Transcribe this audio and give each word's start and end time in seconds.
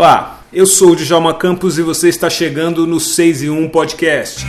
Olá, 0.00 0.40
eu 0.50 0.64
sou 0.64 0.92
o 0.92 0.96
Djalma 0.96 1.34
Campos 1.34 1.76
e 1.76 1.82
você 1.82 2.08
está 2.08 2.30
chegando 2.30 2.86
no 2.86 2.98
6 2.98 3.42
e 3.42 3.50
1 3.50 3.68
Podcast. 3.68 4.46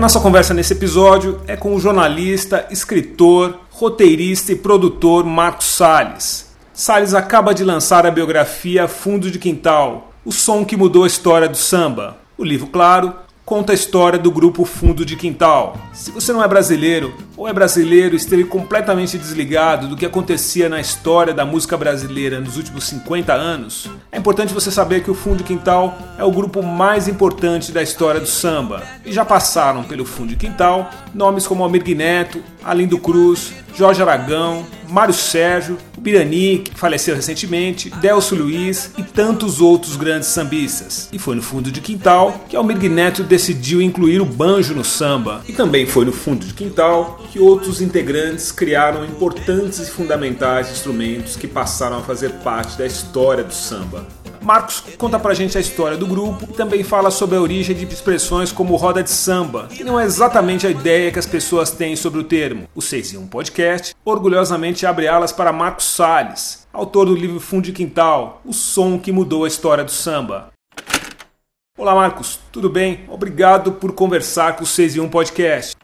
A 0.00 0.08
nossa 0.08 0.18
conversa 0.18 0.54
nesse 0.54 0.72
episódio 0.72 1.42
é 1.46 1.58
com 1.58 1.74
o 1.74 1.78
jornalista, 1.78 2.66
escritor, 2.70 3.60
roteirista 3.68 4.50
e 4.50 4.56
produtor 4.56 5.26
Marcos 5.26 5.66
Salles. 5.66 6.56
Salles 6.72 7.12
acaba 7.12 7.52
de 7.52 7.62
lançar 7.64 8.06
a 8.06 8.10
biografia 8.10 8.88
Fundo 8.88 9.30
de 9.30 9.38
Quintal, 9.38 10.10
o 10.24 10.32
som 10.32 10.64
que 10.64 10.74
mudou 10.74 11.04
a 11.04 11.06
história 11.06 11.46
do 11.46 11.56
samba. 11.58 12.16
O 12.38 12.42
livro, 12.42 12.68
claro, 12.68 13.12
conta 13.44 13.72
a 13.72 13.74
história 13.74 14.18
do 14.18 14.30
grupo 14.30 14.64
Fundo 14.64 15.04
de 15.04 15.16
Quintal. 15.16 15.76
Se 15.92 16.10
você 16.10 16.32
não 16.32 16.42
é 16.42 16.48
brasileiro 16.48 17.12
ou 17.36 17.48
é 17.48 17.52
brasileiro 17.52 18.14
e 18.14 18.16
esteve 18.16 18.44
completamente 18.44 19.18
desligado 19.18 19.88
do 19.88 19.96
que 19.96 20.06
acontecia 20.06 20.68
na 20.68 20.80
história 20.80 21.34
da 21.34 21.44
música 21.44 21.76
brasileira 21.76 22.40
nos 22.40 22.56
últimos 22.56 22.84
50 22.84 23.32
anos, 23.32 23.90
é 24.12 24.18
importante 24.18 24.54
você 24.54 24.70
saber 24.70 25.02
que 25.02 25.10
o 25.10 25.14
Fundo 25.14 25.38
de 25.38 25.44
Quintal 25.44 25.96
é 26.18 26.24
o 26.24 26.30
grupo 26.30 26.62
mais 26.62 27.08
importante 27.08 27.72
da 27.72 27.82
história 27.82 28.20
do 28.20 28.26
samba. 28.26 28.82
E 29.04 29.12
já 29.12 29.24
passaram 29.24 29.82
pelo 29.82 30.04
Fundo 30.04 30.30
de 30.30 30.36
Quintal 30.36 30.88
nomes 31.14 31.46
como 31.46 31.64
Almir 31.64 31.84
Neto, 31.96 32.42
Alindo 32.64 32.98
Cruz, 32.98 33.52
Jorge 33.74 34.02
Aragão, 34.02 34.64
Mário 34.90 35.14
Sérgio, 35.14 35.78
Pirani, 36.02 36.58
que 36.58 36.78
faleceu 36.78 37.14
recentemente, 37.14 37.90
Delcio 37.90 38.36
Luiz 38.36 38.90
e 38.98 39.02
tantos 39.02 39.60
outros 39.60 39.96
grandes 39.96 40.28
sambistas. 40.28 41.08
E 41.12 41.18
foi 41.18 41.36
no 41.36 41.42
fundo 41.42 41.70
de 41.70 41.80
quintal 41.80 42.44
que 42.48 42.56
Almir 42.56 42.78
Neto 42.90 43.22
decidiu 43.22 43.80
incluir 43.80 44.20
o 44.20 44.24
banjo 44.24 44.74
no 44.74 44.84
samba. 44.84 45.42
E 45.46 45.52
também 45.52 45.86
foi 45.86 46.04
no 46.04 46.12
fundo 46.12 46.44
de 46.44 46.54
quintal 46.54 47.20
que 47.30 47.38
outros 47.38 47.80
integrantes 47.80 48.50
criaram 48.50 49.04
importantes 49.04 49.78
e 49.78 49.90
fundamentais 49.90 50.70
instrumentos 50.70 51.36
que 51.36 51.46
passaram 51.46 51.98
a 51.98 52.02
fazer 52.02 52.30
parte 52.42 52.76
da 52.76 52.86
história 52.86 53.44
do 53.44 53.54
samba. 53.54 54.06
Marcos 54.42 54.82
conta 54.96 55.18
pra 55.18 55.34
gente 55.34 55.58
a 55.58 55.60
história 55.60 55.98
do 55.98 56.06
grupo 56.06 56.46
e 56.50 56.54
também 56.54 56.82
fala 56.82 57.10
sobre 57.10 57.36
a 57.36 57.40
origem 57.40 57.76
de 57.76 57.84
expressões 57.84 58.50
como 58.50 58.74
roda 58.76 59.02
de 59.02 59.10
samba, 59.10 59.68
que 59.68 59.84
não 59.84 60.00
é 60.00 60.04
exatamente 60.04 60.66
a 60.66 60.70
ideia 60.70 61.12
que 61.12 61.18
as 61.18 61.26
pessoas 61.26 61.70
têm 61.70 61.94
sobre 61.94 62.20
o 62.20 62.24
termo. 62.24 62.66
O 62.74 62.80
6 62.80 63.14
em 63.14 63.18
1 63.18 63.26
Podcast 63.26 63.94
orgulhosamente 64.04 64.86
abre 64.86 65.06
alas 65.06 65.30
para 65.30 65.52
Marcos 65.52 65.84
Salles, 65.94 66.66
autor 66.72 67.06
do 67.06 67.14
livro 67.14 67.38
Fundo 67.38 67.64
de 67.64 67.72
Quintal, 67.72 68.40
o 68.44 68.52
som 68.52 68.98
que 68.98 69.12
mudou 69.12 69.44
a 69.44 69.48
história 69.48 69.84
do 69.84 69.90
samba. 69.90 70.48
Olá 71.78 71.94
Marcos, 71.94 72.38
tudo 72.50 72.70
bem? 72.70 73.00
Obrigado 73.08 73.72
por 73.72 73.92
conversar 73.92 74.56
com 74.56 74.64
o 74.64 74.66
6 74.66 74.96
em 74.96 75.00
1 75.00 75.08
Podcast. 75.10 75.76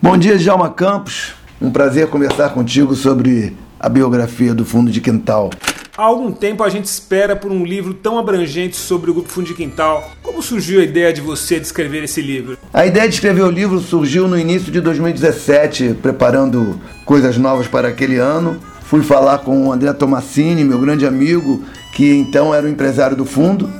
Bom 0.00 0.16
dia, 0.16 0.38
Djalma 0.38 0.70
Campos. 0.70 1.34
Um 1.60 1.70
prazer 1.70 2.08
conversar 2.08 2.50
contigo 2.54 2.94
sobre 2.94 3.56
a 3.78 3.88
biografia 3.88 4.54
do 4.54 4.64
Fundo 4.64 4.90
de 4.90 5.00
Quintal. 5.00 5.50
Há 5.94 6.04
algum 6.04 6.32
tempo 6.32 6.64
a 6.64 6.70
gente 6.70 6.86
espera 6.86 7.36
por 7.36 7.52
um 7.52 7.66
livro 7.66 7.92
tão 7.92 8.18
abrangente 8.18 8.76
sobre 8.76 9.10
o 9.10 9.14
Grupo 9.14 9.28
Fundo 9.28 9.48
de 9.48 9.54
Quintal. 9.54 10.10
Como 10.22 10.40
surgiu 10.40 10.80
a 10.80 10.84
ideia 10.84 11.12
de 11.12 11.20
você 11.20 11.60
de 11.60 11.66
escrever 11.66 12.02
esse 12.02 12.22
livro? 12.22 12.56
A 12.72 12.86
ideia 12.86 13.06
de 13.06 13.12
escrever 13.12 13.42
o 13.42 13.50
livro 13.50 13.78
surgiu 13.78 14.26
no 14.26 14.38
início 14.38 14.72
de 14.72 14.80
2017, 14.80 15.98
preparando 16.00 16.80
coisas 17.04 17.36
novas 17.36 17.68
para 17.68 17.88
aquele 17.88 18.16
ano. 18.16 18.58
Fui 18.84 19.02
falar 19.02 19.40
com 19.40 19.66
o 19.66 19.72
André 19.72 19.92
Tomassini, 19.92 20.64
meu 20.64 20.78
grande 20.78 21.06
amigo, 21.06 21.62
que 21.92 22.14
então 22.14 22.54
era 22.54 22.64
o 22.64 22.70
empresário 22.70 23.14
do 23.14 23.26
fundo. 23.26 23.70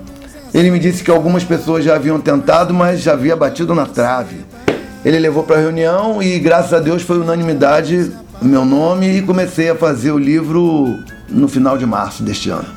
Ele 0.53 0.71
me 0.71 0.79
disse 0.79 1.03
que 1.03 1.11
algumas 1.11 1.45
pessoas 1.45 1.83
já 1.83 1.95
haviam 1.95 2.21
tentado, 2.21 2.75
mas 2.75 3.01
já 3.01 3.15
havia 3.15 3.35
batido 3.35 3.75
na 3.75 3.87
trave. 3.87 4.45
Ele 5.03 5.19
levou 5.19 5.45
para 5.45 5.57
a 5.57 5.61
reunião 5.61 6.23
e, 6.23 6.39
graças 6.39 6.75
a 6.75 6.79
Deus, 6.79 7.01
foi 7.01 7.19
unanimidade 7.19 8.13
meu 8.43 8.65
nome 8.65 9.19
e 9.19 9.23
comecei 9.23 9.71
a 9.71 9.75
fazer 9.75 10.11
o 10.11 10.19
livro 10.19 10.99
no 11.33 11.49
final 11.49 11.77
de 11.77 11.87
março 11.87 12.23
deste 12.23 12.51
ano. 12.51 12.69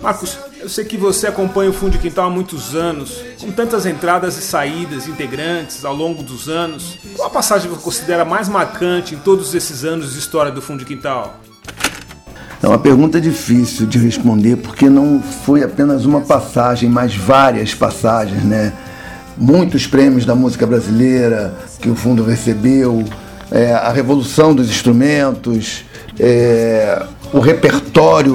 Marcos, 0.00 0.38
eu 0.60 0.68
sei 0.68 0.84
que 0.84 0.96
você 0.96 1.26
acompanha 1.26 1.70
o 1.70 1.72
Fundo 1.72 1.92
de 1.92 1.98
Quintal 1.98 2.26
há 2.26 2.30
muitos 2.30 2.74
anos, 2.74 3.22
com 3.40 3.50
tantas 3.50 3.86
entradas 3.86 4.36
e 4.38 4.42
saídas 4.42 5.06
integrantes 5.06 5.84
ao 5.84 5.94
longo 5.94 6.22
dos 6.22 6.48
anos. 6.48 6.98
Qual 7.14 7.28
a 7.28 7.30
passagem 7.30 7.70
você 7.70 7.82
considera 7.82 8.24
mais 8.24 8.48
marcante 8.48 9.14
em 9.14 9.18
todos 9.18 9.54
esses 9.54 9.84
anos 9.84 10.12
de 10.12 10.18
história 10.18 10.52
do 10.52 10.60
Fundo 10.60 10.80
de 10.80 10.84
Quintal? 10.84 11.40
É 12.62 12.66
uma 12.66 12.78
pergunta 12.78 13.20
difícil 13.20 13.86
de 13.86 13.98
responder 13.98 14.56
porque 14.56 14.88
não 14.88 15.22
foi 15.22 15.62
apenas 15.62 16.04
uma 16.04 16.22
passagem, 16.22 16.88
mas 16.88 17.14
várias 17.14 17.74
passagens, 17.74 18.42
né? 18.42 18.72
Muitos 19.36 19.86
prêmios 19.86 20.24
da 20.24 20.34
música 20.34 20.66
brasileira 20.66 21.54
que 21.80 21.90
o 21.90 21.94
fundo 21.94 22.24
recebeu, 22.24 23.04
é, 23.50 23.72
a 23.72 23.92
revolução 23.92 24.54
dos 24.54 24.68
instrumentos, 24.68 25.84
é, 26.18 27.04
o 27.32 27.38
repertório 27.38 27.85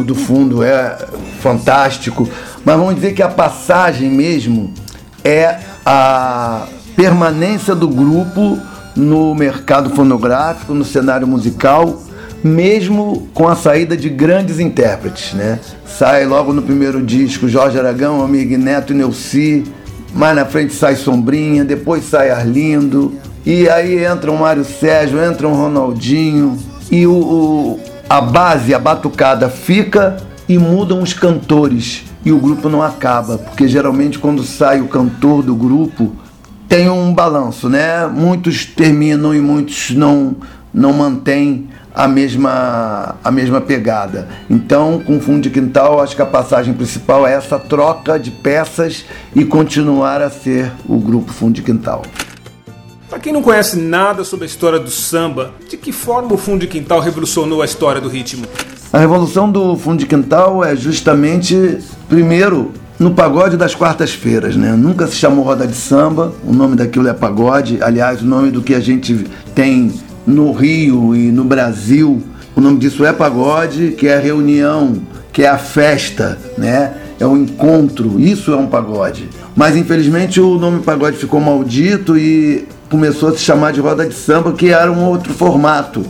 do 0.04 0.16
fundo 0.16 0.64
é 0.64 0.98
fantástico, 1.40 2.28
mas 2.66 2.76
vamos 2.76 2.96
dizer 2.96 3.14
que 3.14 3.22
a 3.22 3.28
passagem 3.28 4.10
mesmo 4.10 4.74
é 5.24 5.60
a 5.86 6.66
permanência 6.96 7.76
do 7.76 7.88
grupo 7.88 8.58
no 8.96 9.36
mercado 9.36 9.92
fonográfico, 9.92 10.74
no 10.74 10.84
cenário 10.84 11.28
musical, 11.28 12.02
mesmo 12.44 13.30
com 13.36 13.48
a 13.48 13.56
saída 13.56 13.96
de 13.96 14.10
grandes 14.10 14.60
intérpretes, 14.60 15.34
né? 15.34 15.60
Sai 15.86 16.26
logo 16.26 16.52
no 16.54 16.64
primeiro 16.64 17.00
disco 17.00 17.48
Jorge 17.48 17.78
Aragão, 17.78 18.24
Amigo 18.24 18.58
Neto 18.58 18.94
e 18.94 18.96
Neuci, 18.96 19.64
mais 20.12 20.36
na 20.36 20.44
frente 20.44 20.74
sai 20.74 20.96
Sombrinha, 20.96 21.64
depois 21.64 22.04
sai 22.10 22.32
Arlindo, 22.32 23.14
e 23.46 23.70
aí 23.70 24.04
entra 24.04 24.32
o 24.32 24.40
Mário 24.40 24.66
Sérgio, 24.66 25.24
entra 25.24 25.48
o 25.48 25.54
Ronaldinho, 25.54 26.58
e 26.90 27.06
o, 27.06 27.14
o 27.14 27.91
a 28.12 28.20
base, 28.20 28.74
a 28.74 28.80
batucada 28.80 29.48
fica 29.48 30.18
e 30.46 30.58
mudam 30.58 31.02
os 31.02 31.14
cantores 31.14 32.04
e 32.26 32.32
o 32.34 32.40
grupo 32.40 32.68
não 32.68 32.84
acaba, 32.84 33.38
porque 33.38 33.70
geralmente 33.70 34.20
quando 34.20 34.44
sai 34.44 34.82
o 34.82 34.90
cantor 34.90 35.42
do 35.42 35.56
grupo 35.56 36.14
tem 36.68 36.90
um 36.90 37.14
balanço, 37.14 37.70
né? 37.70 38.06
Muitos 38.08 38.66
terminam 38.66 39.34
e 39.34 39.40
muitos 39.40 39.92
não 39.92 40.36
não 40.74 40.92
mantêm 40.92 41.70
a 41.96 42.06
mesma 42.06 43.16
a 43.24 43.32
mesma 43.32 43.62
pegada. 43.62 44.28
Então, 44.50 45.02
com 45.06 45.18
Fundo 45.22 45.44
de 45.44 45.50
Quintal, 45.50 46.02
acho 46.02 46.14
que 46.14 46.22
a 46.22 46.26
passagem 46.26 46.74
principal 46.74 47.26
é 47.26 47.34
essa 47.34 47.58
troca 47.58 48.20
de 48.20 48.30
peças 48.30 49.06
e 49.34 49.46
continuar 49.46 50.22
a 50.22 50.30
ser 50.30 50.70
o 50.86 50.98
grupo 50.98 51.32
Fundo 51.32 51.54
de 51.54 51.62
Quintal. 51.62 52.02
Para 53.12 53.20
quem 53.20 53.34
não 53.34 53.42
conhece 53.42 53.78
nada 53.78 54.24
sobre 54.24 54.46
a 54.46 54.48
história 54.48 54.80
do 54.80 54.90
samba, 54.90 55.52
de 55.70 55.76
que 55.76 55.92
forma 55.92 56.34
o 56.34 56.38
Fundo 56.38 56.62
de 56.62 56.68
Quintal 56.68 57.02
revolucionou 57.02 57.62
a 57.62 57.66
história 57.66 58.00
do 58.00 58.08
ritmo? 58.08 58.46
A 58.94 59.00
revolução 59.00 59.52
do 59.52 59.76
Fundo 59.76 60.00
de 60.00 60.06
Quintal 60.06 60.64
é 60.64 60.78
justamente, 60.78 61.80
primeiro, 62.08 62.72
no 62.98 63.12
pagode 63.12 63.58
das 63.58 63.76
quartas-feiras, 63.76 64.56
né? 64.56 64.72
Nunca 64.78 65.08
se 65.08 65.16
chamou 65.18 65.44
roda 65.44 65.68
de 65.68 65.76
samba, 65.76 66.34
o 66.48 66.54
nome 66.54 66.78
daquilo 66.78 67.10
é 67.10 67.14
pagode. 67.14 67.80
Aliás, 67.84 68.22
o 68.22 68.26
nome 68.26 68.50
do 68.50 68.62
que 68.62 68.74
a 68.74 68.80
gente 68.80 69.26
tem 69.54 69.92
no 70.26 70.54
Rio 70.54 71.14
e 71.14 71.34
no 71.34 71.44
Brasil, 71.44 72.24
o 72.56 72.62
nome 72.62 72.80
disso 72.80 73.04
é 73.04 73.12
pagode, 73.12 73.92
que 73.92 74.08
é 74.08 74.16
a 74.16 74.22
reunião, 74.22 75.02
que 75.34 75.44
é 75.44 75.50
a 75.50 75.58
festa, 75.58 76.40
né? 76.58 76.94
É 77.20 77.28
o 77.28 77.36
encontro, 77.36 78.18
isso 78.22 78.54
é 78.54 78.56
um 78.56 78.68
pagode. 78.68 79.28
Mas 79.54 79.76
infelizmente 79.76 80.40
o 80.40 80.58
nome 80.58 80.82
pagode 80.82 81.18
ficou 81.18 81.42
maldito 81.42 82.18
e 82.18 82.66
começou 82.92 83.30
a 83.30 83.32
se 83.32 83.40
chamar 83.40 83.72
de 83.72 83.80
roda 83.80 84.06
de 84.06 84.14
samba, 84.14 84.52
que 84.52 84.70
era 84.70 84.92
um 84.92 85.06
outro 85.06 85.34
formato. 85.34 86.06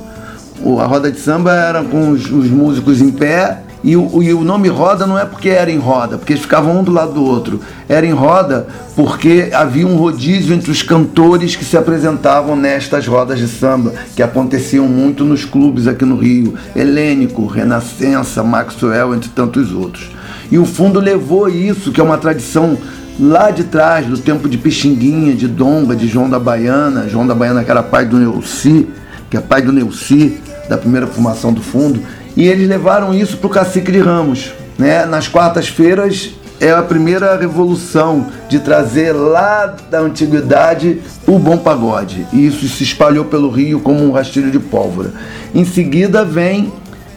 A 0.80 0.86
roda 0.86 1.12
de 1.12 1.20
samba 1.20 1.54
era 1.54 1.84
com 1.84 2.10
os, 2.10 2.26
os 2.26 2.50
músicos 2.50 3.00
em 3.00 3.12
pé 3.12 3.60
e 3.84 3.96
o, 3.96 4.22
e 4.22 4.34
o, 4.34 4.44
nome 4.44 4.68
roda 4.68 5.06
não 5.08 5.18
é 5.18 5.26
porque 5.26 5.50
era 5.50 5.72
em 5.72 5.78
roda, 5.78 6.18
porque 6.18 6.34
eles 6.34 6.42
ficavam 6.44 6.80
um 6.80 6.84
do 6.84 6.92
lado 6.92 7.14
do 7.14 7.24
outro. 7.24 7.60
Era 7.88 8.06
em 8.06 8.12
roda 8.12 8.68
porque 8.96 9.50
havia 9.54 9.86
um 9.86 9.96
rodízio 9.96 10.56
entre 10.56 10.72
os 10.72 10.82
cantores 10.82 11.56
que 11.56 11.66
se 11.66 11.78
apresentavam 11.78 12.56
nestas 12.56 13.08
rodas 13.08 13.40
de 13.40 13.48
samba, 13.48 13.94
que 14.16 14.24
aconteciam 14.24 14.88
muito 14.88 15.24
nos 15.24 15.46
clubes 15.46 15.88
aqui 15.88 16.06
no 16.06 16.16
Rio. 16.16 16.56
Helênico, 16.76 17.46
Renascença, 17.46 18.44
Maxwell, 18.44 19.14
entre 19.14 19.30
tantos 19.30 19.72
outros. 19.72 20.12
E 20.52 20.58
o 20.58 20.66
fundo 20.66 21.00
levou 21.00 21.48
isso, 21.48 21.92
que 21.92 22.02
é 22.02 22.04
uma 22.04 22.18
tradição 22.18 22.78
lá 23.20 23.52
de 23.52 23.66
trás, 23.66 24.06
do 24.08 24.18
tempo 24.18 24.48
de 24.48 24.58
Pixinguinha, 24.58 25.34
de 25.34 25.48
Donga, 25.48 25.96
de 25.96 26.08
João 26.08 26.30
da 26.30 26.40
Baiana, 26.40 27.08
João 27.08 27.28
da 27.28 27.36
Baiana 27.36 27.64
que 27.64 27.72
era 27.72 27.84
pai 27.84 28.06
do 28.06 28.18
Neuci, 28.18 28.88
que 29.30 29.38
é 29.38 29.40
pai 29.40 29.62
do 29.62 29.72
Neuci, 29.72 30.40
da 30.70 30.78
primeira 30.78 31.08
formação 31.08 31.52
do 31.52 31.62
fundo, 31.62 32.02
e 32.36 32.48
eles 32.48 32.68
levaram 32.68 33.14
isso 33.14 33.38
para 33.38 33.48
o 33.48 33.50
Cacique 33.50 33.92
de 33.92 34.00
Ramos. 34.00 34.52
Né? 34.78 35.06
Nas 35.06 35.28
quartas-feiras 35.28 36.32
é 36.60 36.72
a 36.72 36.82
primeira 36.82 37.36
revolução 37.38 38.28
de 38.48 38.60
trazer 38.60 39.14
lá 39.14 39.76
da 39.90 40.00
antiguidade 40.00 41.02
o 41.28 41.40
bom 41.40 41.58
pagode. 41.58 42.26
E 42.32 42.46
isso 42.46 42.68
se 42.68 42.84
espalhou 42.84 43.26
pelo 43.26 43.50
Rio 43.50 43.80
como 43.80 44.04
um 44.04 44.12
rastilho 44.12 44.52
de 44.52 44.60
pólvora. 44.60 45.12
Em 45.54 45.66
seguida 45.66 46.24
vem 46.24 46.72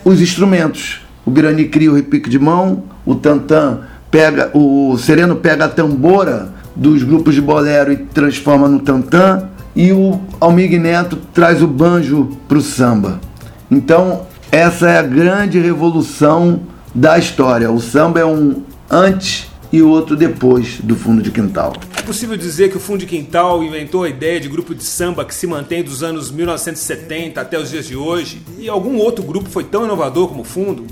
os 0.05 0.20
instrumentos. 0.20 1.00
O 1.26 1.31
Birani 1.31 1.67
cria 1.67 1.90
o 1.90 1.94
repique 1.94 2.29
de 2.29 2.38
mão, 2.38 2.85
o 3.05 3.14
tantã 3.14 3.81
pega, 4.14 4.49
o 4.55 4.96
sereno 4.96 5.34
pega 5.34 5.64
a 5.64 5.69
tambora 5.69 6.55
dos 6.76 7.02
grupos 7.02 7.34
de 7.34 7.40
bolero 7.40 7.93
e 7.93 7.96
transforma 7.96 8.69
no 8.69 8.78
tantã 8.78 9.49
e 9.75 9.90
o 9.90 10.20
Almig 10.40 10.78
Neto 10.78 11.19
traz 11.34 11.61
o 11.61 11.66
banjo 11.66 12.38
para 12.46 12.58
o 12.58 12.62
samba. 12.62 13.20
Então, 13.69 14.25
essa 14.52 14.88
é 14.88 14.99
a 14.99 15.02
grande 15.02 15.58
revolução 15.58 16.61
da 16.94 17.19
história. 17.19 17.72
O 17.72 17.81
samba 17.81 18.20
é 18.20 18.25
um 18.25 18.62
antes 18.88 19.49
e 19.72 19.82
outro 19.82 20.14
depois 20.14 20.78
do 20.81 20.94
fundo 20.94 21.20
de 21.20 21.32
quintal. 21.32 21.72
É 21.99 22.02
possível 22.02 22.37
dizer 22.37 22.70
que 22.70 22.76
o 22.76 22.81
fundo 22.81 23.00
de 23.00 23.06
quintal 23.06 23.64
inventou 23.64 24.05
a 24.05 24.08
ideia 24.08 24.38
de 24.38 24.49
grupo 24.49 24.76
de 24.76 24.84
samba 24.84 25.25
que 25.25 25.34
se 25.34 25.49
mantém 25.49 25.82
dos 25.82 26.05
anos 26.05 26.31
1970 26.31 27.40
até 27.40 27.58
os 27.58 27.69
dias 27.69 27.84
de 27.84 27.96
hoje? 27.96 28.40
E 28.61 28.69
algum 28.69 28.96
outro 28.96 29.25
grupo 29.25 29.50
foi 29.50 29.64
tão 29.64 29.84
inovador 29.84 30.28
como 30.28 30.43
o 30.43 30.44
fundo? 30.44 30.87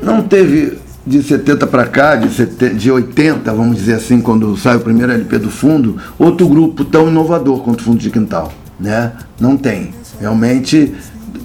Não 0.00 0.22
teve 0.22 0.78
de 1.08 1.22
70 1.22 1.66
para 1.66 1.86
cá, 1.86 2.16
de, 2.16 2.28
70, 2.28 2.74
de 2.74 2.90
80, 2.90 3.52
vamos 3.52 3.76
dizer 3.76 3.94
assim, 3.94 4.20
quando 4.20 4.56
sai 4.56 4.76
o 4.76 4.80
primeiro 4.80 5.12
LP 5.12 5.38
do 5.38 5.50
fundo, 5.50 5.96
outro 6.18 6.46
grupo 6.46 6.84
tão 6.84 7.08
inovador 7.08 7.62
quanto 7.62 7.80
o 7.80 7.84
fundo 7.84 7.98
de 7.98 8.10
quintal. 8.10 8.52
Né? 8.78 9.12
Não 9.40 9.56
tem. 9.56 9.92
Realmente 10.20 10.94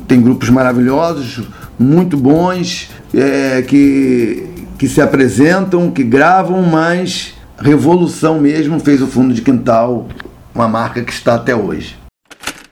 tem 0.08 0.22
grupos 0.22 0.50
maravilhosos, 0.50 1.48
muito 1.80 2.18
bons, 2.18 2.90
é, 3.14 3.62
que, 3.62 4.48
que 4.78 4.88
se 4.88 5.02
apresentam, 5.02 5.90
que 5.90 6.04
gravam, 6.04 6.62
mas 6.64 7.34
Revolução 7.58 8.40
mesmo 8.40 8.80
fez 8.80 9.02
o 9.02 9.08
fundo 9.08 9.34
de 9.34 9.42
quintal 9.42 10.08
uma 10.54 10.68
marca 10.68 11.02
que 11.02 11.14
está 11.14 11.36
até 11.36 11.56
hoje. 11.56 12.03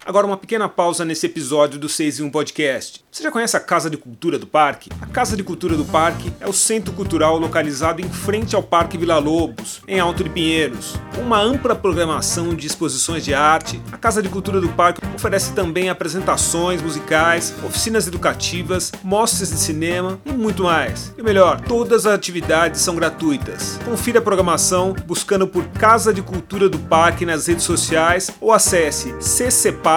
Agora 0.03 0.25
uma 0.25 0.35
pequena 0.35 0.67
pausa 0.67 1.05
nesse 1.05 1.27
episódio 1.27 1.79
do 1.79 1.87
6 1.87 2.19
em 2.19 2.23
1 2.23 2.31
Podcast. 2.31 3.05
Você 3.11 3.21
já 3.21 3.31
conhece 3.31 3.55
a 3.55 3.59
Casa 3.59 3.87
de 3.87 3.97
Cultura 3.97 4.39
do 4.39 4.47
Parque? 4.47 4.89
A 4.99 5.05
Casa 5.05 5.37
de 5.37 5.43
Cultura 5.43 5.77
do 5.77 5.85
Parque 5.85 6.33
é 6.39 6.47
o 6.47 6.53
centro 6.53 6.91
cultural 6.91 7.37
localizado 7.37 8.01
em 8.01 8.09
frente 8.09 8.55
ao 8.55 8.63
Parque 8.63 8.97
Vila 8.97 9.19
Lobos, 9.19 9.79
em 9.87 9.99
Alto 9.99 10.23
de 10.23 10.29
Pinheiros. 10.31 10.95
Com 11.13 11.21
uma 11.21 11.39
ampla 11.39 11.75
programação 11.75 12.55
de 12.55 12.65
exposições 12.65 13.23
de 13.23 13.35
arte, 13.35 13.79
a 13.91 13.97
Casa 13.97 14.23
de 14.23 14.29
Cultura 14.29 14.59
do 14.59 14.69
Parque 14.69 15.01
oferece 15.15 15.53
também 15.53 15.87
apresentações 15.87 16.81
musicais, 16.81 17.53
oficinas 17.63 18.07
educativas, 18.07 18.91
mostras 19.03 19.51
de 19.51 19.57
cinema 19.57 20.19
e 20.25 20.31
muito 20.31 20.63
mais. 20.63 21.13
E 21.15 21.21
melhor, 21.21 21.61
todas 21.61 22.07
as 22.07 22.13
atividades 22.15 22.81
são 22.81 22.95
gratuitas. 22.95 23.79
Confira 23.85 24.17
a 24.17 24.23
programação 24.23 24.95
buscando 25.05 25.45
por 25.45 25.67
Casa 25.67 26.11
de 26.11 26.23
Cultura 26.23 26.67
do 26.67 26.79
Parque 26.79 27.23
nas 27.23 27.45
redes 27.45 27.65
sociais 27.65 28.31
ou 28.41 28.51
acesse 28.51 29.13
ccparque.com. 29.19 29.90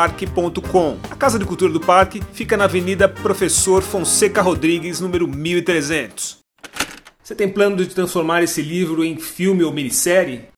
A 1.13 1.15
Casa 1.15 1.39
de 1.39 1.45
Cultura 1.45 1.73
do 1.73 1.79
Parque 1.79 2.21
fica 2.33 2.57
na 2.57 2.65
Avenida 2.65 3.09
Professor 3.09 3.81
Fonseca 3.81 4.43
Rodrigues, 4.43 4.99
número 4.99 5.29
1300. 5.29 6.39
Você 7.23 7.35
tem 7.35 7.49
plano 7.49 7.77
de 7.77 7.87
transformar 7.87 8.43
esse 8.43 8.61
livro 8.61 9.05
em 9.05 9.17
filme 9.17 9.63
ou 9.63 9.73
minissérie? 9.73 10.54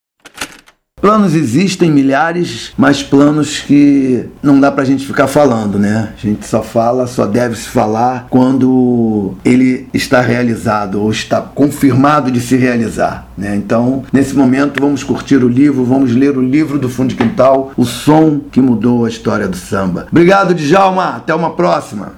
Planos 0.99 1.35
existem 1.35 1.91
milhares, 1.91 2.73
mas 2.75 3.03
planos 3.03 3.61
que 3.61 4.31
não 4.43 4.59
dá 4.59 4.73
pra 4.73 4.83
gente 4.83 5.07
ficar 5.07 5.27
falando, 5.27 5.79
né? 5.79 6.15
A 6.17 6.19
gente 6.19 6.47
só 6.47 6.63
fala, 6.63 7.07
só 7.07 7.27
deve 7.27 7.55
se 7.55 7.69
falar 7.69 8.27
quando 8.31 9.35
ele 9.45 9.91
está 9.93 10.23
realizado 10.23 11.03
ou 11.03 11.11
está 11.11 11.43
confirmado 11.43 12.31
de 12.31 12.41
se 12.41 12.57
realizar, 12.57 13.29
né? 13.37 13.55
Então, 13.55 14.05
nesse 14.11 14.35
momento, 14.35 14.81
vamos 14.81 15.05
curtir 15.05 15.37
o 15.37 15.49
livro, 15.49 15.85
vamos 15.85 16.13
ler 16.13 16.35
o 16.35 16.41
livro 16.41 16.79
do 16.79 16.89
Fundo 16.89 17.11
de 17.11 17.17
Quintal, 17.17 17.75
O 17.77 17.85
Som 17.85 18.41
que 18.51 18.63
Mudou 18.63 19.05
a 19.05 19.09
História 19.11 19.47
do 19.47 19.57
Samba. 19.57 20.09
Obrigado, 20.11 20.55
Djalma. 20.55 21.17
Até 21.17 21.35
uma 21.35 21.51
próxima. 21.55 22.15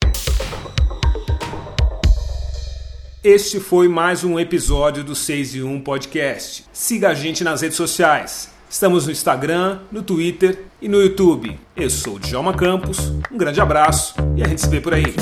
Este 3.25 3.59
foi 3.59 3.89
mais 3.89 4.23
um 4.23 4.39
episódio 4.39 5.03
do 5.03 5.17
6 5.17 5.57
e 5.57 5.63
1 5.65 5.81
Podcast. 5.81 6.65
Siga 6.73 7.09
a 7.09 7.15
gente 7.15 7.43
nas 7.43 7.61
redes 7.61 7.77
sociais. 7.77 8.57
Estamos 8.71 9.07
no 9.07 9.13
Instagram, 9.13 9.79
no 9.91 10.03
Twitter 10.03 10.67
e 10.81 10.89
no 10.89 11.01
YouTube. 11.01 11.59
Eu 11.75 11.89
sou 11.89 12.17
o 12.17 12.21
Djalma 12.21 12.53
Campos, 12.53 13.13
um 13.33 13.39
grande 13.39 13.61
abraço 13.63 14.15
e 14.37 14.43
a 14.43 14.47
gente 14.47 14.61
se 14.61 14.69
vê 14.69 14.79
por 14.79 14.93
aí. 14.93 15.15